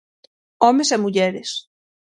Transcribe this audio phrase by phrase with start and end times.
[0.67, 1.49] Homes e mulleres.